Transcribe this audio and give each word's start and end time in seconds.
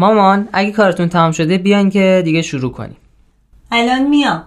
مامان 0.00 0.48
اگه 0.52 0.70
کارتون 0.70 1.08
تمام 1.08 1.32
شده 1.32 1.58
بیاین 1.58 1.90
که 1.90 2.22
دیگه 2.24 2.42
شروع 2.42 2.72
کنیم. 2.72 2.96
الان 3.72 4.08
میام. 4.08 4.42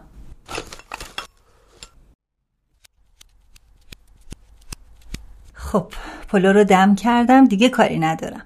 خب 5.54 5.86
پلو 6.30 6.54
رو 6.54 6.64
دم 6.64 6.96
کردم 6.96 7.46
دیگه 7.46 7.70
کاری 7.70 8.00
ندارم. 8.00 8.42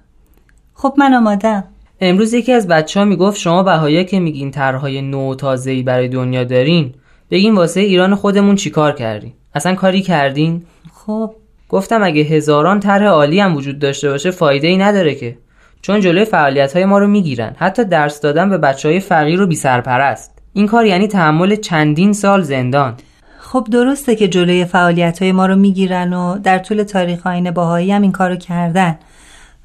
خب 0.74 0.94
من 0.98 1.14
آمادم. 1.14 1.64
امروز 2.00 2.34
یکی 2.34 2.52
از 2.52 2.68
بچه 2.68 3.00
ها 3.00 3.06
می‌گفت 3.06 3.38
شما 3.38 3.62
بهایی 3.62 4.04
که 4.04 4.20
میگین 4.20 4.50
طرحهای 4.50 5.02
نو 5.02 5.34
تازه‌ای 5.34 5.82
برای 5.82 6.08
دنیا 6.08 6.44
دارین 6.44 6.94
بگین 7.30 7.54
واسه 7.54 7.80
ایران 7.80 8.14
خودمون 8.14 8.56
چیکار 8.56 8.92
کردین 8.92 9.32
اصلا 9.54 9.74
کاری 9.74 10.02
کردین؟ 10.02 10.64
خب. 10.92 11.34
گفتم 11.68 12.02
اگه 12.02 12.22
هزاران 12.22 12.80
طرح 12.80 13.06
عالی 13.06 13.40
هم 13.40 13.56
وجود 13.56 13.78
داشته 13.78 14.10
باشه 14.10 14.30
فایده 14.30 14.68
ای 14.68 14.76
نداره 14.76 15.14
که. 15.14 15.38
چون 15.82 16.00
جلوی 16.00 16.24
فعالیت 16.24 16.76
های 16.76 16.84
ما 16.84 16.98
رو 16.98 17.06
می‌گیرن. 17.06 17.52
حتی 17.58 17.84
درس 17.84 18.20
دادن 18.20 18.50
به 18.50 18.58
بچه 18.58 18.88
های 18.88 19.00
فقیر 19.00 19.42
و 19.42 19.46
بی 19.46 19.56
سرپرست 19.56 20.38
این 20.52 20.66
کار 20.66 20.86
یعنی 20.86 21.08
تحمل 21.08 21.56
چندین 21.56 22.12
سال 22.12 22.42
زندان. 22.42 22.94
خب 23.38 23.66
درسته 23.70 24.16
که 24.16 24.28
جلوی 24.28 24.64
فعالیت 24.64 25.22
های 25.22 25.32
ما 25.32 25.46
رو 25.46 25.56
می‌گیرن 25.56 26.12
و 26.12 26.38
در 26.38 26.58
طول 26.58 26.82
تاریخ 26.82 27.26
آین 27.26 27.50
باهایی 27.50 27.92
هم 27.92 28.02
این 28.02 28.12
کارو 28.12 28.36
کردن. 28.36 28.98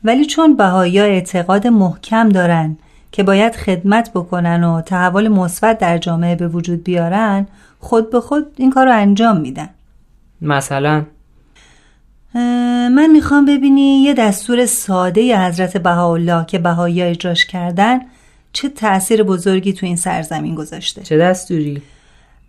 ولی 0.03 0.25
چون 0.25 0.55
بهایی 0.55 0.99
اعتقاد 0.99 1.67
محکم 1.67 2.29
دارن 2.29 2.77
که 3.11 3.23
باید 3.23 3.55
خدمت 3.55 4.11
بکنن 4.15 4.63
و 4.63 4.81
تحول 4.81 5.27
مثبت 5.27 5.77
در 5.77 5.97
جامعه 5.97 6.35
به 6.35 6.47
وجود 6.47 6.83
بیارن 6.83 7.47
خود 7.79 8.11
به 8.11 8.19
خود 8.21 8.45
این 8.57 8.71
کار 8.71 8.85
رو 8.85 8.93
انجام 8.93 9.37
میدن. 9.37 9.69
مثلا 10.41 11.05
من 12.35 13.09
می‌خوام 13.11 13.45
ببینی 13.45 14.03
یه 14.03 14.13
دستور 14.13 14.65
ساده 14.65 15.47
حضرت 15.47 15.77
بهاءالله 15.77 16.45
که 16.45 16.59
بهایی 16.59 17.01
اجراش 17.01 17.45
کردن 17.45 17.99
چه 18.53 18.69
تأثیر 18.69 19.23
بزرگی 19.23 19.73
تو 19.73 19.85
این 19.85 19.95
سرزمین 19.95 20.55
گذاشته 20.55 21.01
چه 21.01 21.17
دستوری؟ 21.17 21.81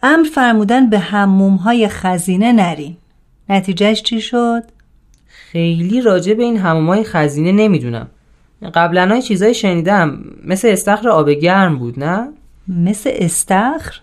امر 0.03 0.27
فرمودن 0.35 0.91
به 0.91 0.99
هموم 0.99 1.57
های 1.57 1.89
خزینه 1.89 2.53
نرین 2.53 2.97
نتیجهش 3.49 4.03
چی 4.03 4.21
شد؟ 4.21 4.63
خیلی 5.27 6.01
راجع 6.01 6.35
به 6.35 6.43
این 6.43 6.57
همومای 6.57 7.05
خزینه 7.05 7.53
نمی‌دونم 7.53 8.09
قبلا 8.75 9.09
های 9.09 9.23
چیزایی 9.23 9.55
شنیدم 9.55 10.25
مثل 10.45 10.69
استخر 10.69 11.09
آب 11.09 11.31
گرم 11.31 11.79
بود 11.79 12.05
نه؟ 12.05 12.29
مثل 12.69 13.11
استخر؟ 13.15 14.01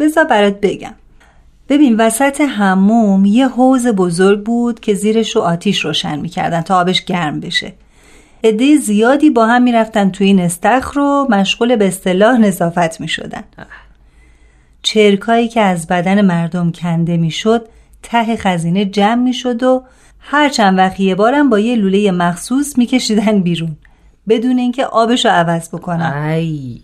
بذار 0.00 0.24
برات 0.24 0.60
بگم 0.60 0.94
ببین 1.70 1.96
وسط 1.96 2.40
هموم 2.40 3.24
یه 3.24 3.48
حوز 3.48 3.86
بزرگ 3.86 4.44
بود 4.44 4.80
که 4.80 4.94
زیرش 4.94 5.36
رو 5.36 5.42
آتیش 5.42 5.84
روشن 5.84 6.18
می‌کردن 6.18 6.60
تا 6.60 6.80
آبش 6.80 7.04
گرم 7.04 7.40
بشه. 7.40 7.72
عده 8.44 8.76
زیادی 8.76 9.30
با 9.30 9.46
هم 9.46 9.62
می‌رفتن 9.62 10.10
توی 10.10 10.26
این 10.26 10.40
استخر 10.40 10.92
رو 10.94 11.26
مشغول 11.30 11.76
به 11.76 11.88
اصطلاح 11.88 12.38
نظافت 12.38 13.00
می‌شدن. 13.00 13.44
چرکایی 14.82 15.48
که 15.48 15.60
از 15.60 15.86
بدن 15.86 16.20
مردم 16.20 16.72
کنده 16.72 17.16
می‌شد 17.16 17.68
ته 18.02 18.36
خزینه 18.36 18.84
جمع 18.84 19.22
می‌شد 19.22 19.62
و 19.62 19.84
هر 20.20 20.48
چند 20.48 20.78
وقت 20.78 21.00
یه 21.00 21.14
بارم 21.14 21.50
با 21.50 21.58
یه 21.58 21.76
لوله 21.76 22.10
مخصوص 22.10 22.78
میکشیدن 22.78 23.40
بیرون 23.40 23.76
بدون 24.28 24.58
اینکه 24.58 24.84
آبش 24.84 25.24
رو 25.24 25.30
عوض 25.30 25.68
بکنن. 25.68 26.12
ای. 26.12 26.80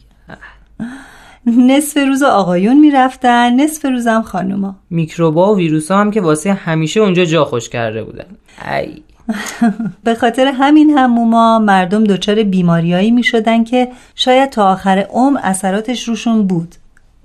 نصف 1.46 1.96
روز 1.96 2.22
آقایون 2.22 2.80
می‌رفتن 2.80 3.60
نصف 3.60 3.84
روزم 3.84 4.22
خانوما. 4.22 4.76
میکروبا 4.90 5.54
و 5.54 5.56
ویروسا 5.56 5.98
هم 5.98 6.10
که 6.10 6.20
واسه 6.20 6.52
همیشه 6.52 7.00
اونجا 7.00 7.24
جا 7.24 7.44
خوش 7.44 7.68
کرده 7.68 8.04
بودن. 8.04 8.26
ای. 8.72 9.02
به 10.04 10.14
خاطر 10.14 10.46
همین 10.46 10.90
هموما 10.90 11.58
مردم 11.58 12.04
دچار 12.04 12.42
بیماریایی 12.42 13.10
می 13.10 13.22
شدن 13.22 13.64
که 13.64 13.88
شاید 14.14 14.50
تا 14.50 14.72
آخر 14.72 15.06
عمر 15.10 15.40
اثراتش 15.42 16.08
روشون 16.08 16.46
بود. 16.46 16.74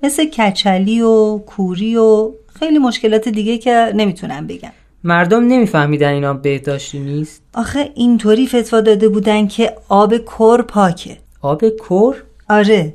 مثل 0.02 0.24
کچلی 0.24 1.02
و 1.02 1.38
کوری 1.38 1.96
و 1.96 2.30
خیلی 2.58 2.78
مشکلات 2.78 3.28
دیگه 3.28 3.58
که 3.58 3.92
نمی‌تونم 3.94 4.46
بگم 4.46 4.72
مردم 5.04 5.44
نمیفهمیدن 5.44 6.12
اینا 6.12 6.34
بهداشتی 6.34 6.98
نیست. 6.98 7.42
آخه 7.54 7.90
اینطوری 7.94 8.46
فتوا 8.46 8.80
داده 8.80 9.08
بودن 9.08 9.46
که 9.46 9.74
آب 9.88 10.16
کر 10.16 10.62
پاکه. 10.62 11.16
آب 11.42 11.62
کر؟ 11.88 12.14
آره. 12.48 12.94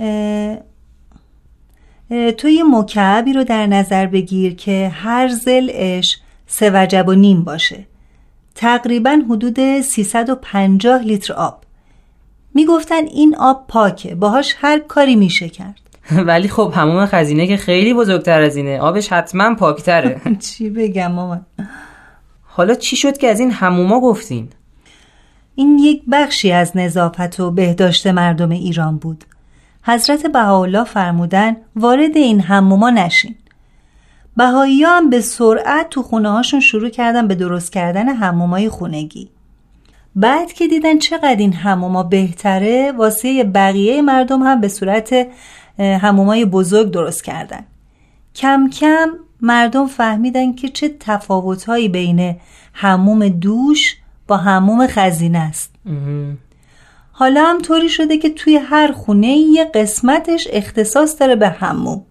اه... 0.00 0.58
اه... 2.10 2.32
تو 2.32 2.48
یه 2.48 2.64
مکعبی 2.64 3.32
رو 3.32 3.44
در 3.44 3.66
نظر 3.66 4.06
بگیر 4.06 4.54
که 4.54 4.88
هر 4.94 5.28
زلش 5.28 6.18
سه 6.46 6.70
وجب 6.74 7.08
و 7.08 7.14
نیم 7.14 7.44
باشه. 7.44 7.86
تقریبا 8.54 9.22
حدود 9.30 9.80
350 9.80 11.02
لیتر 11.02 11.32
آب. 11.32 11.64
می‌گفتن 12.54 13.06
این 13.06 13.36
آب 13.36 13.64
پاکه. 13.68 14.14
باهاش 14.14 14.54
هر 14.58 14.78
کاری 14.78 15.16
میشه 15.16 15.48
کرد. 15.48 15.80
ولی 16.26 16.48
خب 16.48 16.72
هموم 16.76 17.06
خزینه 17.06 17.46
که 17.46 17.56
خیلی 17.56 17.94
بزرگتر 17.94 18.42
از 18.42 18.56
اینه. 18.56 18.80
آبش 18.80 19.12
حتما 19.12 19.54
پاکتره. 19.54 20.20
چی 20.48 20.70
بگم 20.70 21.12
مامان؟ 21.12 21.46
حالا 22.42 22.74
چی 22.74 22.96
شد 22.96 23.18
که 23.18 23.28
از 23.28 23.40
این 23.40 23.50
هموما 23.50 24.00
گفتین؟ 24.00 24.48
این 25.54 25.78
یک 25.78 26.02
بخشی 26.12 26.52
از 26.52 26.76
نظافت 26.76 27.40
و 27.40 27.50
بهداشت 27.50 28.06
مردم 28.06 28.50
ایران 28.50 28.96
بود. 28.96 29.24
حضرت 29.86 30.26
بهاءالله 30.26 30.84
فرمودن 30.84 31.56
وارد 31.76 32.16
این 32.16 32.40
هموما 32.40 32.90
نشین. 32.90 33.34
بهایی 34.36 34.84
هم 34.84 35.10
به 35.10 35.20
سرعت 35.20 35.90
تو 35.90 36.02
خونه 36.02 36.30
هاشون 36.30 36.60
شروع 36.60 36.88
کردن 36.88 37.28
به 37.28 37.34
درست 37.34 37.72
کردن 37.72 38.08
همومای 38.08 38.68
خونگی. 38.68 39.28
بعد 40.16 40.52
که 40.52 40.68
دیدن 40.68 40.98
چقدر 40.98 41.36
این 41.36 41.52
هموما 41.52 42.02
بهتره 42.02 42.92
واسه 42.92 43.44
بقیه 43.44 44.02
مردم 44.02 44.42
هم 44.42 44.60
به 44.60 44.68
صورت 44.68 45.26
همومای 45.78 46.44
بزرگ 46.44 46.90
درست 46.90 47.24
کردن. 47.24 47.64
کم 48.34 48.70
کم 48.70 49.08
مردم 49.40 49.86
فهمیدن 49.86 50.52
که 50.52 50.68
چه 50.68 50.94
تفاوتهایی 51.00 51.88
بین 51.88 52.36
هموم 52.72 53.28
دوش 53.28 53.96
با 54.26 54.36
هموم 54.36 54.86
خزینه 54.86 55.38
است. 55.38 55.74
حالا 57.18 57.44
هم 57.44 57.58
طوری 57.62 57.88
شده 57.88 58.18
که 58.18 58.30
توی 58.30 58.56
هر 58.56 58.92
خونه 58.92 59.36
یه 59.36 59.64
قسمتش 59.64 60.48
اختصاص 60.50 61.20
داره 61.20 61.36
به 61.36 61.48
هموم 61.48 62.02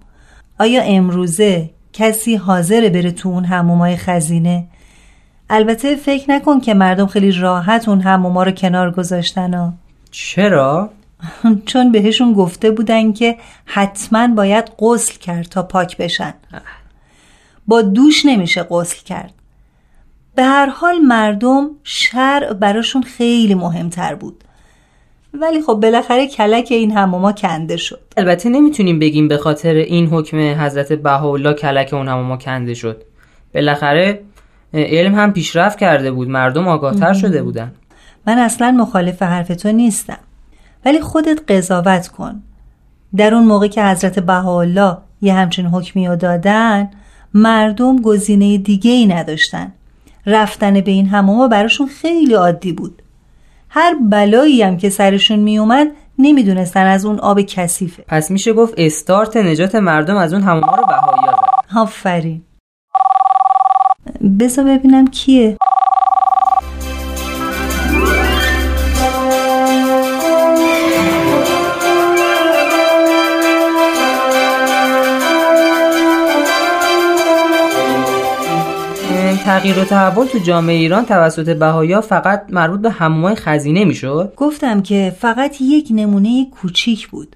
آیا 0.59 0.81
امروزه 0.83 1.69
کسی 1.93 2.35
حاضره 2.35 2.89
بره 2.89 3.11
تو 3.11 3.29
اون 3.29 3.45
همومای 3.45 3.97
خزینه؟ 3.97 4.67
البته 5.49 5.95
فکر 5.95 6.31
نکن 6.31 6.59
که 6.59 6.73
مردم 6.73 7.05
خیلی 7.05 7.31
راحت 7.31 7.89
اون 7.89 8.01
هموما 8.01 8.43
رو 8.43 8.51
کنار 8.51 8.91
گذاشتن 8.91 9.53
ها. 9.53 9.73
چرا؟ 10.11 10.89
چون 11.65 11.91
بهشون 11.91 12.33
گفته 12.33 12.71
بودن 12.71 13.13
که 13.13 13.37
حتما 13.65 14.27
باید 14.27 14.71
غسل 14.79 15.17
کرد 15.17 15.45
تا 15.45 15.63
پاک 15.63 15.97
بشن. 15.97 16.33
با 17.67 17.81
دوش 17.81 18.25
نمیشه 18.25 18.63
غسل 18.63 19.03
کرد. 19.05 19.33
به 20.35 20.43
هر 20.43 20.69
حال 20.69 20.97
مردم 20.97 21.69
شرع 21.83 22.53
براشون 22.53 23.03
خیلی 23.03 23.55
مهمتر 23.55 24.15
بود. 24.15 24.44
ولی 25.41 25.61
خب 25.61 25.73
بالاخره 25.73 26.27
کلک 26.27 26.67
این 26.71 26.91
هموما 26.91 27.31
کنده 27.31 27.77
شد. 27.77 27.99
البته 28.17 28.49
نمی‌تونیم 28.49 28.99
بگیم 28.99 29.27
به 29.27 29.37
خاطر 29.37 29.73
این 29.73 30.07
حکم 30.07 30.37
حضرت 30.37 30.93
بهاءالله 30.93 31.53
کلک 31.53 31.93
اون 31.93 32.07
هموما 32.07 32.37
کنده 32.37 32.73
شد. 32.73 33.03
بالاخره 33.53 34.21
علم 34.73 35.15
هم 35.15 35.33
پیشرفت 35.33 35.79
کرده 35.79 36.11
بود. 36.11 36.29
مردم 36.29 36.67
آگاهتر 36.67 37.13
شده 37.13 37.43
بودن. 37.43 37.71
من 38.27 38.37
اصلا 38.37 38.71
مخالف 38.71 39.21
حرف 39.21 39.47
تو 39.47 39.71
نیستم. 39.71 40.19
ولی 40.85 41.01
خودت 41.01 41.51
قضاوت 41.51 42.07
کن. 42.07 42.41
در 43.15 43.33
اون 43.33 43.43
موقع 43.43 43.67
که 43.67 43.83
حضرت 43.83 44.19
بهاءالله 44.19 44.97
یه 45.21 45.33
همچین 45.33 45.65
حکمی 45.65 46.07
رو 46.07 46.15
دادن 46.15 46.89
مردم 47.33 48.01
گزینه 48.01 48.57
دیگه 48.57 48.91
ای 48.91 49.05
نداشتن. 49.05 49.71
رفتن 50.25 50.81
به 50.81 50.91
این 50.91 51.07
هموما 51.07 51.47
براشون 51.47 51.87
خیلی 51.87 52.33
عادی 52.33 52.71
بود. 52.71 53.01
هر 53.77 53.95
بلایی 54.01 54.61
هم 54.61 54.77
که 54.77 54.89
سرشون 54.89 55.39
میومد 55.39 55.87
نمی‌دونستن 56.19 56.85
از 56.85 57.05
اون 57.05 57.19
آب 57.19 57.41
کثیفه. 57.41 58.03
پس 58.07 58.31
میشه 58.31 58.53
گفت 58.53 58.73
استارت 58.77 59.37
نجات 59.37 59.75
مردم 59.75 60.17
از 60.17 60.33
اون 60.33 60.41
هموما 60.41 60.75
رو 60.75 60.85
بهایی 60.85 61.37
آفرین. 61.75 62.41
بذار 64.39 64.65
ببینم 64.65 65.07
کیه. 65.07 65.57
تغییر 79.45 79.79
و 79.79 79.83
تحول 79.83 80.25
تو 80.25 80.37
جامعه 80.37 80.75
ایران 80.75 81.05
توسط 81.05 81.57
بهایا 81.57 82.01
فقط 82.01 82.45
مربوط 82.49 82.79
به 82.79 82.89
همومای 82.89 83.35
خزینه 83.35 83.85
می‌شد؟ 83.85 84.33
گفتم 84.37 84.81
که 84.81 85.15
فقط 85.19 85.61
یک 85.61 85.87
نمونه 85.91 86.45
کوچیک 86.49 87.07
بود. 87.07 87.35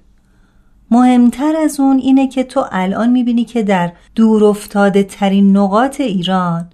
مهمتر 0.90 1.56
از 1.64 1.80
اون 1.80 1.98
اینه 1.98 2.28
که 2.28 2.44
تو 2.44 2.64
الان 2.72 3.10
می‌بینی 3.10 3.44
که 3.44 3.62
در 3.62 3.92
دور 4.14 4.44
افتاده 4.44 5.02
ترین 5.02 5.56
نقاط 5.56 6.00
ایران 6.00 6.68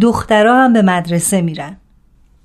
دخترها 0.00 0.64
هم 0.64 0.72
به 0.72 0.82
مدرسه 0.82 1.40
میرن. 1.40 1.76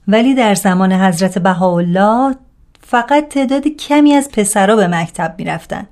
ولی 0.07 0.35
در 0.35 0.55
زمان 0.55 0.91
حضرت 0.91 1.39
بهاءالله 1.39 2.35
فقط 2.81 3.27
تعداد 3.29 3.67
کمی 3.67 4.13
از 4.13 4.29
پسرها 4.31 4.75
به 4.75 4.87
مکتب 4.87 5.35
می‌رفتن. 5.37 5.87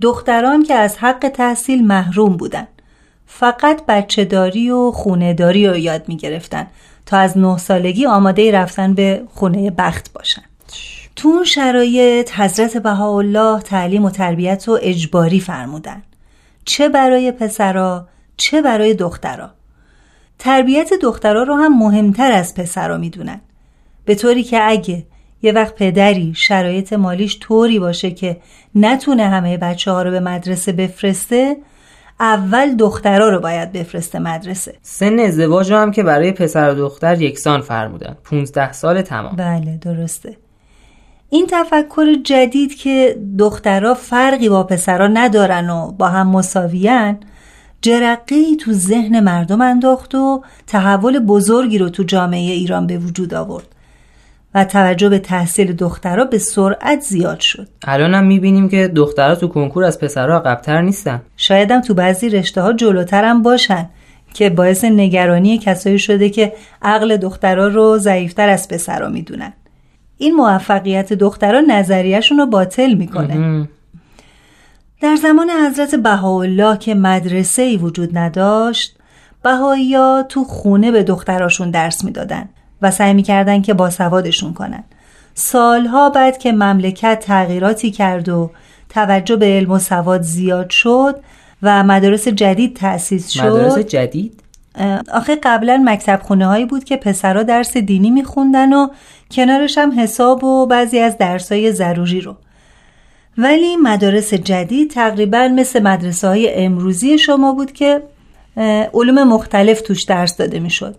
دختران 0.00 0.62
که 0.62 0.74
از 0.74 0.98
حق 0.98 1.28
تحصیل 1.34 1.86
محروم 1.86 2.36
بودن. 2.36 2.66
فقط 3.30 3.86
بچه 3.88 4.24
داری 4.24 4.70
و 4.70 4.90
خونه 4.90 5.34
داری 5.34 5.66
رو 5.66 5.76
یاد 5.76 6.08
می‌گرفتن 6.08 6.66
تا 7.06 7.16
از 7.16 7.38
نه 7.38 7.58
سالگی 7.58 8.06
آماده 8.06 8.52
رفتن 8.52 8.94
به 8.94 9.22
خونه 9.34 9.70
بخت 9.70 10.12
باشن. 10.12 10.42
تو 11.16 11.28
اون 11.28 11.44
شرایط 11.44 12.32
حضرت 12.32 12.76
بهاءالله 12.76 13.60
تعلیم 13.60 14.04
و 14.04 14.10
تربیت 14.10 14.68
رو 14.68 14.78
اجباری 14.82 15.40
فرمودن. 15.40 16.02
چه 16.64 16.88
برای 16.88 17.32
پسرا 17.32 18.08
چه 18.36 18.62
برای 18.62 18.94
دخترا. 18.94 19.50
تربیت 20.38 20.90
دخترا 21.02 21.42
رو 21.42 21.54
هم 21.54 21.78
مهمتر 21.78 22.32
از 22.32 22.54
پسرا 22.54 22.96
می‌دونن. 22.96 23.40
به 24.04 24.14
طوری 24.14 24.42
که 24.42 24.60
اگه 24.62 25.06
یه 25.42 25.52
وقت 25.52 25.74
پدری 25.74 26.34
شرایط 26.36 26.92
مالیش 26.92 27.38
طوری 27.40 27.78
باشه 27.78 28.10
که 28.10 28.36
نتونه 28.74 29.28
همه 29.28 29.56
بچه 29.56 29.90
ها 29.90 30.02
رو 30.02 30.10
به 30.10 30.20
مدرسه 30.20 30.72
بفرسته 30.72 31.56
اول 32.20 32.74
دخترها 32.74 33.28
رو 33.28 33.40
باید 33.40 33.72
بفرسته 33.72 34.18
مدرسه. 34.18 34.74
سن 34.82 35.18
ازدواج 35.18 35.72
هم 35.72 35.90
که 35.90 36.02
برای 36.02 36.32
پسر 36.32 36.70
و 36.70 36.74
دختر 36.74 37.22
یکسان 37.22 37.60
فرمودن. 37.60 38.16
15 38.24 38.72
سال 38.72 39.02
تمام. 39.02 39.36
بله 39.36 39.76
درسته. 39.76 40.36
این 41.30 41.46
تفکر 41.50 42.14
جدید 42.24 42.74
که 42.74 43.18
دخترها 43.38 43.94
فرقی 43.94 44.48
با 44.48 44.62
پسرها 44.62 45.06
ندارن 45.06 45.70
و 45.70 45.92
با 45.92 46.08
هم 46.08 46.28
مساویان 46.28 47.18
جرقه 47.82 48.56
تو 48.56 48.72
ذهن 48.72 49.20
مردم 49.20 49.60
انداخت 49.60 50.14
و 50.14 50.42
تحول 50.66 51.18
بزرگی 51.18 51.78
رو 51.78 51.88
تو 51.88 52.02
جامعه 52.02 52.52
ایران 52.52 52.86
به 52.86 52.98
وجود 52.98 53.34
آورد. 53.34 53.66
و 54.54 54.64
توجه 54.64 55.08
به 55.08 55.18
تحصیل 55.18 55.72
دخترها 55.72 56.24
به 56.24 56.38
سرعت 56.38 57.00
زیاد 57.00 57.40
شد. 57.40 57.68
الان 57.86 58.14
هم 58.14 58.24
می‌بینیم 58.24 58.68
که 58.68 58.88
دخترها 58.88 59.34
تو 59.34 59.48
کنکور 59.48 59.84
از 59.84 60.00
پسرها 60.00 60.38
قبتر 60.38 60.80
نیستن. 60.80 61.22
شایدم 61.36 61.80
تو 61.80 61.94
بعضی 61.94 62.28
رشته 62.28 62.62
ها 62.62 62.72
جلوتر 62.72 63.24
هم 63.24 63.42
باشن 63.42 63.88
که 64.34 64.50
باعث 64.50 64.84
نگرانی 64.84 65.58
کسایی 65.58 65.98
شده 65.98 66.30
که 66.30 66.52
عقل 66.82 67.16
دخترها 67.16 67.66
رو 67.66 67.98
ضعیفتر 67.98 68.48
از 68.48 68.68
پسرها 68.68 69.08
می‌دونن. 69.08 69.52
این 70.18 70.34
موفقیت 70.34 71.12
دخترها 71.12 71.60
نظریهشون 71.60 72.38
رو 72.38 72.46
باطل 72.46 72.94
می‌کنه. 72.94 73.68
در 75.00 75.16
زمان 75.16 75.50
حضرت 75.50 75.94
بهاءالله 75.94 76.78
که 76.78 76.94
مدرسه 76.94 77.62
ای 77.62 77.76
وجود 77.76 78.18
نداشت 78.18 78.96
بهایی 79.42 79.96
تو 80.28 80.44
خونه 80.44 80.90
به 80.90 81.02
دختراشون 81.02 81.70
درس 81.70 82.04
می‌دادن. 82.04 82.48
و 82.82 82.90
سعی 82.90 83.14
می‌کردن 83.14 83.62
که 83.62 83.74
باسوادشون 83.74 84.54
کنن. 84.54 84.84
سالها 85.34 86.10
بعد 86.10 86.38
که 86.38 86.52
مملکت 86.52 87.20
تغییراتی 87.20 87.90
کرد 87.90 88.28
و 88.28 88.50
توجه 88.88 89.36
به 89.36 89.46
علم 89.46 89.70
و 89.70 89.78
سواد 89.78 90.22
زیاد 90.22 90.70
شد 90.70 91.20
و 91.62 91.82
مدارس 91.82 92.28
جدید 92.28 92.76
تأسیس 92.76 93.30
شد. 93.30 93.44
مدارس 93.44 93.78
جدید؟ 93.78 94.40
آخه 95.12 95.36
قبلا 95.42 95.82
مکتب 95.84 96.20
خونه 96.22 96.46
هایی 96.46 96.64
بود 96.64 96.84
که 96.84 96.96
پسرا 96.96 97.42
درس 97.42 97.76
دینی 97.76 98.10
میخوندن 98.10 98.72
و 98.72 98.88
کنارش 99.30 99.78
هم 99.78 100.00
حساب 100.00 100.44
و 100.44 100.66
بعضی 100.66 100.98
از 100.98 101.18
درسای 101.18 101.72
ضروری 101.72 102.20
رو. 102.20 102.36
ولی 103.38 103.76
مدارس 103.76 104.34
جدید 104.34 104.90
تقریبا 104.90 105.48
مثل 105.48 105.82
مدرسه 105.82 106.28
های 106.28 106.54
امروزی 106.54 107.18
شما 107.18 107.52
بود 107.52 107.72
که 107.72 108.02
علوم 108.94 109.28
مختلف 109.28 109.80
توش 109.80 110.02
درس 110.02 110.36
داده 110.36 110.60
می‌شد. 110.60 110.96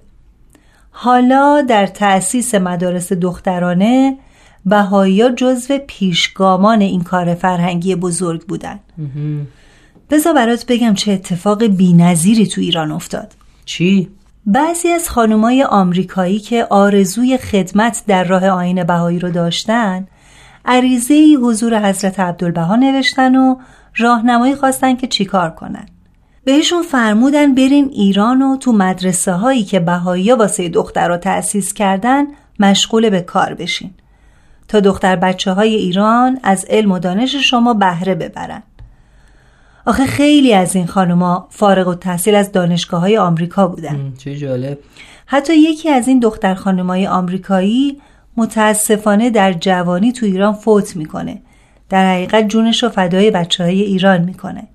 حالا 1.02 1.62
در 1.62 1.88
تأسیس 1.88 2.56
مدارس 2.56 3.14
دخترانه 3.14 4.18
بهایی 4.66 5.30
جزو 5.36 5.78
پیشگامان 5.88 6.82
این 6.82 7.04
کار 7.04 7.36
فرهنگی 7.36 7.96
بزرگ 7.96 8.42
بودن. 8.42 8.80
بذار 10.10 10.34
برات 10.34 10.66
بگم 10.66 10.94
چه 10.94 11.12
اتفاق 11.12 11.64
بینظیری 11.64 12.48
تو 12.48 12.62
ایران 12.62 12.92
افتاد. 12.92 13.34
چی؟ 13.66 14.10
بعضی 14.46 14.88
از 14.88 15.10
خانمای 15.10 15.64
آمریکایی 15.64 16.40
که 16.40 16.68
آرزوی 16.70 17.38
خدمت 17.38 18.04
در 18.08 18.24
راه 18.24 18.48
آین 18.48 18.84
بهایی 18.84 19.20
رو 19.20 19.32
داشتن 19.32 20.08
عریضه 20.66 21.38
حضور 21.44 21.90
حضرت 21.90 22.20
عبدالبها 22.20 22.76
نوشتن 22.76 23.36
و 23.36 23.56
راهنمایی 23.96 24.56
خواستن 24.56 24.96
که 24.96 25.08
چیکار 25.08 25.50
کنن. 25.50 25.86
بهشون 26.50 26.84
فرمودن 26.84 27.56
برین 27.56 27.90
ایران 27.94 28.42
و 28.42 28.58
تو 28.58 28.72
مدرسه 28.72 29.32
هایی 29.32 29.64
که 29.64 29.80
بهایی 29.80 30.32
واسه 30.32 30.70
دختر 30.70 31.18
تأسیس 31.18 31.74
کردن 31.74 32.26
مشغول 32.60 33.10
به 33.10 33.22
کار 33.22 33.54
بشین. 33.54 33.92
تا 34.68 34.80
دختر 34.80 35.16
بچه 35.16 35.52
های 35.52 35.76
ایران 35.76 36.40
از 36.44 36.66
علم 36.70 36.92
و 36.92 37.00
دانش 37.00 37.36
شما 37.36 37.74
بهره 37.74 38.16
ببرن. 38.16 38.64
آخه 39.86 40.06
خیلی 40.06 40.54
از 40.54 40.76
این 40.76 40.88
خانوما 40.88 41.48
فارغ 41.50 41.88
و 41.88 41.96
تحصیل 41.96 42.36
از 42.36 42.52
دانشگاه 42.52 43.02
های 43.02 43.18
آمریکا 43.18 43.68
بودن. 43.68 44.14
چه 44.18 44.36
جالب. 44.36 44.78
حتی 45.26 45.56
یکی 45.56 45.90
از 45.90 46.08
این 46.08 46.20
دختر 46.20 46.54
خانمای 46.54 47.08
آمریکایی 47.08 48.02
متاسفانه 48.38 49.30
در 49.30 49.54
جوانی 49.54 50.12
تو 50.12 50.26
ایران 50.26 50.54
فوت 50.54 50.96
می‌کنه. 50.96 51.42
در 51.90 52.14
حقیقت 52.14 52.48
جونش 52.48 52.84
رو 52.84 52.90
فدای 52.90 53.32
بچه 53.32 53.64
های 53.64 53.82
ایران 53.82 54.22
می‌کنه. 54.22 54.68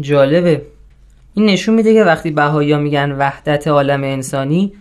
جالبه. 0.00 0.62
این 1.34 1.46
نشون 1.46 1.74
میده 1.74 1.94
که 1.94 2.04
وقتی 2.04 2.30
بهایی 2.30 2.76
میگن 2.76 3.12
وحدت 3.12 3.68
عالم 3.68 4.04
انسانی 4.04 4.72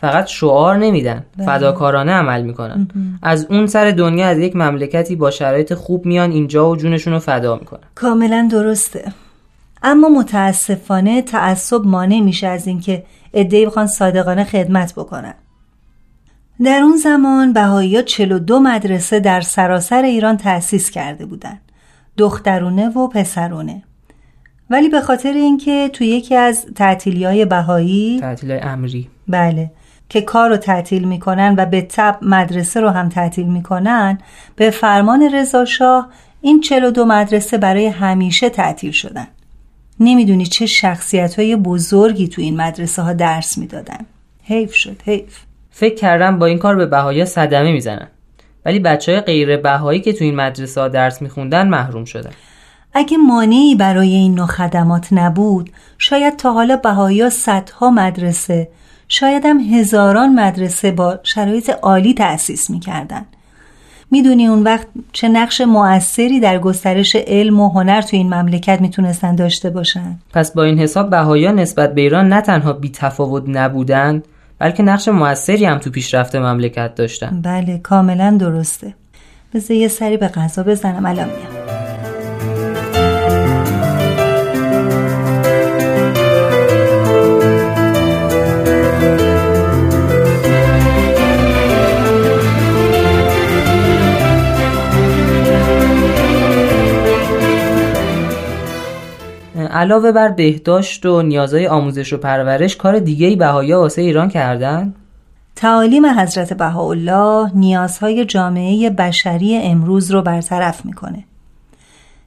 فقط 0.00 0.26
شعار 0.26 0.76
نمیدن 0.76 1.24
بله. 1.36 1.46
فداکارانه 1.46 2.12
عمل 2.12 2.42
می‌کنن. 2.42 2.88
از 3.22 3.46
اون 3.50 3.66
سر 3.66 3.90
دنیا 3.90 4.26
از 4.26 4.38
یک 4.38 4.56
مملکتی 4.56 5.16
با 5.16 5.30
شرایط 5.30 5.74
خوب 5.74 6.06
میان 6.06 6.30
اینجا 6.30 6.70
و 6.70 6.76
جونشون 6.76 7.12
رو 7.12 7.18
فدا 7.18 7.56
می‌کنن. 7.56 7.80
کاملا 7.94 8.48
درسته. 8.50 9.12
اما 9.82 10.08
متاسفانه 10.08 11.22
تعصب 11.22 11.84
مانع 11.84 12.20
میشه 12.20 12.46
از 12.46 12.66
اینکه 12.66 13.04
عدهای 13.34 13.66
بخوان 13.66 13.86
صادقانه 13.86 14.44
خدمت 14.44 14.94
بکنن. 14.94 15.34
در 16.64 16.80
اون 16.80 16.96
زمان 16.96 17.52
بهایی 17.52 17.96
ها 17.96 18.02
42 18.02 18.58
مدرسه 18.60 19.20
در 19.20 19.40
سراسر 19.40 20.02
ایران 20.02 20.36
تأسیس 20.36 20.90
کرده 20.90 21.26
بودند. 21.26 21.60
دخترونه 22.16 22.88
و 22.88 23.08
پسرونه. 23.08 23.82
ولی 24.70 24.88
به 24.88 25.00
خاطر 25.00 25.32
اینکه 25.32 25.90
تو 25.92 26.04
یکی 26.04 26.36
از 26.36 26.66
تعطیلی 26.74 27.24
های 27.24 27.44
بهایی 27.44 28.20
تعطیل 28.20 28.58
امری. 28.62 29.08
بله. 29.28 29.70
که 30.08 30.20
کار 30.20 30.50
رو 30.50 30.56
تعطیل 30.56 31.04
می‌کنن 31.04 31.54
و 31.58 31.66
به 31.66 31.82
تب 31.82 32.18
مدرسه 32.22 32.80
رو 32.80 32.88
هم 32.88 33.08
تعطیل 33.08 33.46
می‌کنن 33.46 34.18
به 34.56 34.70
فرمان 34.70 35.30
رضا 35.34 35.64
شاه 35.64 36.08
این 36.40 36.60
42 36.60 37.04
مدرسه 37.04 37.58
برای 37.58 37.86
همیشه 37.86 38.48
تعطیل 38.48 38.90
شدن. 38.90 39.26
نمی‌دونی 40.00 40.46
چه 40.46 40.66
شخصیت 40.66 41.38
های 41.38 41.56
بزرگی 41.56 42.28
تو 42.28 42.42
این 42.42 42.56
مدرسه 42.56 43.02
ها 43.02 43.12
درس 43.12 43.58
می‌دادن. 43.58 44.06
حیف 44.44 44.74
شد 44.74 44.96
حیف. 45.04 45.38
فکر 45.70 45.94
کردم 45.94 46.38
با 46.38 46.46
این 46.46 46.58
کار 46.58 46.76
به 46.76 46.86
بهایی 46.86 47.24
صدمه 47.24 47.72
می‌زنن. 47.72 48.08
ولی 48.64 48.78
بچه 48.78 49.12
های 49.12 49.20
غیر 49.20 49.56
بهایی 49.56 50.00
که 50.00 50.12
تو 50.12 50.24
این 50.24 50.36
مدرسه 50.36 50.80
ها 50.80 50.88
درس 50.88 51.22
میخوندن 51.22 51.68
محروم 51.68 52.04
شدن. 52.04 52.30
اگه 52.94 53.16
مانعی 53.16 53.74
برای 53.74 54.14
این 54.14 54.34
نوع 54.34 54.46
خدمات 54.46 55.08
نبود 55.12 55.70
شاید 55.98 56.36
تا 56.36 56.52
حالا 56.52 56.76
بهایی 56.76 57.30
صدها 57.30 57.90
مدرسه 57.90 58.68
شاید 59.08 59.46
هم 59.46 59.60
هزاران 59.60 60.34
مدرسه 60.34 60.90
با 60.90 61.18
شرایط 61.22 61.70
عالی 61.82 62.14
تأسیس 62.14 62.70
می‌کردن. 62.70 63.24
می‌دونی 64.10 64.46
اون 64.46 64.62
وقت 64.62 64.86
چه 65.12 65.28
نقش 65.28 65.60
موثری 65.60 66.40
در 66.40 66.58
گسترش 66.58 67.16
علم 67.16 67.60
و 67.60 67.68
هنر 67.68 68.02
تو 68.02 68.16
این 68.16 68.34
مملکت 68.34 68.80
می‌تونستن 68.80 69.34
داشته 69.34 69.70
باشن؟ 69.70 70.18
پس 70.32 70.52
با 70.52 70.62
این 70.62 70.78
حساب 70.78 71.10
بهایی 71.10 71.52
نسبت 71.52 71.94
به 71.94 72.00
ایران 72.00 72.28
نه 72.28 72.40
تنها 72.40 72.72
بی 72.72 72.90
تفاوت 72.90 73.44
نبودند 73.46 74.24
بلکه 74.58 74.82
نقش 74.82 75.08
موثری 75.08 75.64
هم 75.64 75.78
تو 75.78 75.90
پیشرفت 75.90 76.36
مملکت 76.36 76.94
داشتن. 76.94 77.40
بله 77.42 77.78
کاملا 77.78 78.36
درسته. 78.40 78.94
بذار 79.54 79.76
یه 79.76 79.88
سری 79.88 80.16
به 80.16 80.28
غذا 80.28 80.62
بزنم 80.62 81.06
الان 81.06 81.28
میام. 81.28 81.59
علاوه 99.80 100.12
بر 100.12 100.28
بهداشت 100.28 101.06
و 101.06 101.22
نیازهای 101.22 101.66
آموزش 101.66 102.12
و 102.12 102.16
پرورش 102.16 102.76
کار 102.76 102.98
دیگه 102.98 103.26
ای 103.26 103.36
بهایی 103.36 103.72
واسه 103.72 104.02
ایران 104.02 104.28
کردن؟ 104.28 104.94
تعالیم 105.56 106.06
حضرت 106.06 106.52
بهاءالله 106.52 107.50
نیازهای 107.54 108.24
جامعه 108.24 108.90
بشری 108.90 109.56
امروز 109.56 110.10
رو 110.10 110.22
برطرف 110.22 110.86
می‌کنه. 110.86 111.24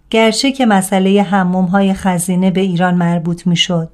گرچه 0.09 0.51
که 0.51 0.65
مسئله 0.65 1.21
حموم 1.21 1.65
های 1.65 1.93
خزینه 1.93 2.51
به 2.51 2.61
ایران 2.61 2.95
مربوط 2.95 3.47
می‌شد 3.47 3.89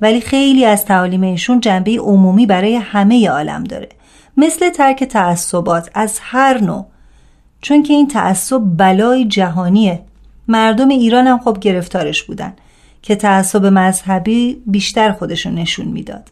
ولی 0.00 0.20
خیلی 0.20 0.64
از 0.64 0.84
تعالیم 0.84 1.22
ایشون 1.22 1.60
جنبه 1.60 1.98
عمومی 1.98 2.46
برای 2.46 2.76
همه 2.76 3.28
عالم 3.30 3.64
داره 3.64 3.88
مثل 4.36 4.70
ترک 4.70 5.04
تعصبات 5.04 5.90
از 5.94 6.18
هر 6.22 6.58
نوع 6.58 6.86
چون 7.60 7.82
که 7.82 7.92
این 7.94 8.08
تعصب 8.08 8.60
بلای 8.76 9.24
جهانیه 9.24 10.00
مردم 10.48 10.88
ایران 10.88 11.26
هم 11.26 11.38
خب 11.38 11.58
گرفتارش 11.60 12.22
بودن 12.22 12.52
که 13.02 13.16
تعصب 13.16 13.66
مذهبی 13.66 14.62
بیشتر 14.66 15.12
خودشون 15.12 15.54
نشون 15.54 15.86
می‌داد. 15.86 16.30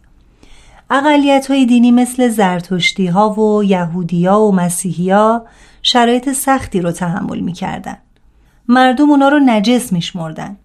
اقلیت 0.90 1.50
های 1.50 1.66
دینی 1.66 1.90
مثل 1.90 2.28
زرتشتی 2.28 3.06
ها 3.06 3.30
و 3.30 3.64
یهودی 3.64 4.26
ها 4.26 4.42
و 4.42 4.54
مسیحی 4.54 5.10
ها 5.10 5.46
شرایط 5.82 6.32
سختی 6.32 6.80
رو 6.80 6.92
تحمل 6.92 7.40
می‌کردن. 7.40 7.96
مردم 8.68 9.10
اونا 9.10 9.28
رو 9.28 9.38
نجس 9.38 9.92
میشمردن. 9.92 10.56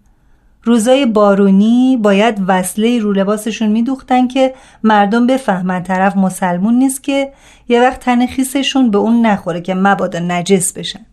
روزای 0.64 1.06
بارونی 1.06 1.98
باید 1.98 2.42
وصله 2.48 3.00
رو 3.00 3.14
لباسشون 3.14 3.70
میدوختن 3.70 4.28
که 4.28 4.54
مردم 4.84 5.28
بفهمن 5.28 5.84
طرف 5.84 6.18
مسلمون 6.18 6.74
نیست 6.74 7.04
که 7.04 7.34
یه 7.70 7.82
وقت 7.82 8.00
تن 8.00 8.26
خیسشون 8.26 8.92
به 8.92 8.98
اون 8.98 9.26
نخوره 9.26 9.62
که 9.62 9.74
مبادا 9.74 10.20
نجس 10.20 10.74
بشن. 10.74 11.06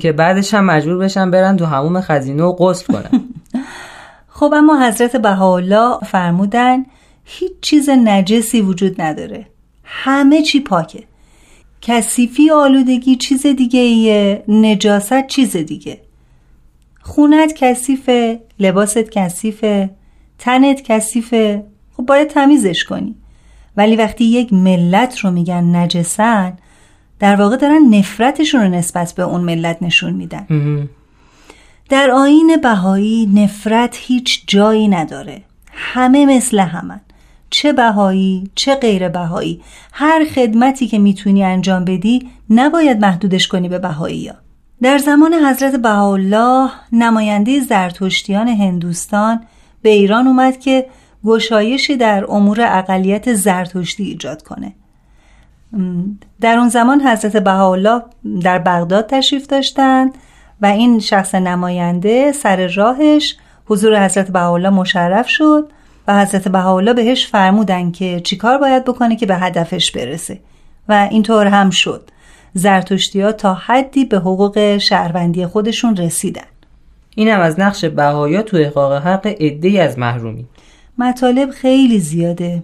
که 0.00 0.12
بعدش 0.12 0.54
هم 0.54 0.64
مجبور 0.64 0.98
بشن 0.98 1.30
برن 1.30 1.56
تو 1.56 1.64
هموم 1.64 2.00
خزینه 2.00 2.42
و 2.42 2.52
غسل 2.52 2.92
کنن. 2.92 3.24
خب 4.40 4.52
اما 4.54 4.86
حضرت 4.86 5.16
بهاءالله 5.16 5.98
فرمودن 5.98 6.84
هیچ 7.24 7.52
چیز 7.60 7.90
نجسی 7.90 8.60
وجود 8.60 9.00
نداره. 9.00 9.46
همه 9.84 10.42
چی 10.42 10.60
پاکه. 10.60 11.04
کثیفی 11.82 12.50
آلودگی 12.50 13.16
چیز 13.16 13.46
دیگه 13.46 13.80
ایه. 13.80 14.44
نجاست 14.48 15.26
چیز 15.26 15.56
دیگه. 15.56 16.00
خونت 17.00 17.52
کثیفه 17.52 18.40
لباست 18.58 19.10
کثیفه 19.10 19.90
تنت 20.38 20.82
کثیفه. 20.82 21.64
خب 21.96 22.06
باید 22.06 22.28
تمیزش 22.28 22.84
کنی. 22.84 23.16
ولی 23.76 23.96
وقتی 23.96 24.24
یک 24.24 24.52
ملت 24.52 25.18
رو 25.18 25.30
میگن 25.30 25.76
نجسن 25.76 26.58
در 27.20 27.36
واقع 27.36 27.56
دارن 27.56 27.94
نفرتشون 27.94 28.60
رو 28.60 28.68
نسبت 28.68 29.12
به 29.12 29.22
اون 29.22 29.40
ملت 29.40 29.82
نشون 29.82 30.12
میدن. 30.12 30.46
در 31.88 32.10
آین 32.10 32.56
بهایی 32.62 33.26
نفرت 33.34 33.96
هیچ 34.00 34.44
جایی 34.46 34.88
نداره. 34.88 35.42
همه 35.72 36.26
مثل 36.26 36.58
همن. 36.58 37.00
چه 37.50 37.72
بهایی 37.72 38.50
چه 38.54 38.74
غیر 38.74 39.08
بهایی. 39.08 39.60
هر 39.92 40.24
خدمتی 40.34 40.86
که 40.86 40.98
می‌تونی 40.98 41.44
انجام 41.44 41.84
بدی 41.84 42.28
نباید 42.50 43.00
محدودش 43.00 43.48
کنی 43.48 43.68
به 43.68 43.78
بهایی 43.78 44.28
ها. 44.28 44.34
در 44.82 44.98
زمان 44.98 45.34
حضرت 45.34 45.76
بهاءالله 45.76 46.70
نماینده 46.92 47.60
زرتشتیان 47.60 48.48
هندوستان 48.48 49.40
به 49.82 49.90
ایران 49.90 50.26
اومد 50.26 50.58
که 50.60 50.86
گشایشی 51.24 51.96
در 51.96 52.24
امور 52.28 52.58
اقلیت 52.60 53.34
زرتشتی 53.34 54.04
ایجاد 54.04 54.42
کنه. 54.42 54.74
در 56.40 56.58
اون 56.58 56.68
زمان 56.68 57.00
حضرت 57.00 57.36
بهاءالله 57.36 58.02
در 58.42 58.58
بغداد 58.58 59.06
تشریف 59.06 59.46
داشتند 59.46 60.14
و 60.62 60.66
این 60.66 60.98
شخص 60.98 61.34
نماینده 61.34 62.32
سر 62.32 62.66
راهش 62.66 63.36
حضور 63.66 64.04
حضرت 64.04 64.30
بهاءالله 64.30 64.70
مشرف 64.70 65.28
شد 65.28 65.68
و 66.08 66.20
حضرت 66.22 66.48
بهاءالله 66.48 66.92
بهش 66.92 67.26
فرمودن 67.26 67.90
که 67.90 68.20
چیکار 68.20 68.58
باید 68.58 68.84
بکنه 68.84 69.16
که 69.16 69.26
به 69.26 69.36
هدفش 69.36 69.90
برسه 69.90 70.40
و 70.88 71.08
اینطور 71.10 71.46
هم 71.46 71.70
شد. 71.70 72.10
زرتشتی 72.54 73.20
ها 73.20 73.32
تا 73.32 73.54
حدی 73.54 74.04
به 74.04 74.18
حقوق 74.18 74.78
شهروندی 74.78 75.46
خودشون 75.46 75.96
رسیدن. 75.96 76.42
اینم 77.14 77.40
از 77.40 77.60
نقش 77.60 77.84
بهایا 77.84 78.42
تو 78.42 78.56
احقاق 78.56 78.92
حق 78.92 79.26
عده 79.26 79.82
از 79.82 79.98
محرومی. 79.98 80.46
مطالب 80.98 81.50
خیلی 81.50 81.98
زیاده. 81.98 82.62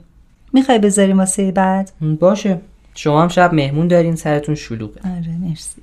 می‌خوای 0.53 0.79
بذاریم 0.79 1.19
واسه 1.19 1.53
بعد؟ 1.53 1.91
باشه. 2.21 2.61
شما 2.97 3.23
هم 3.23 3.29
شب 3.29 3.55
مهمون 3.55 3.88
دارین 3.88 4.17
سرتون 4.17 4.55
شلوغه. 4.55 5.00
آره 5.05 5.37
مرسی. 5.41 5.83